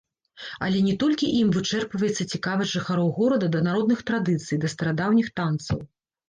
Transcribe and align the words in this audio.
Але 0.67 0.79
не 0.85 0.93
толькі 1.01 1.27
ім 1.41 1.51
вычэрпваецца 1.57 2.27
цікавасць 2.37 2.73
жыхароў 2.79 3.13
горада 3.19 3.51
да 3.57 3.61
народных 3.69 3.99
традыцый, 4.09 4.55
да 4.65 4.73
старадаўніх 4.77 5.31
танцаў. 5.43 5.79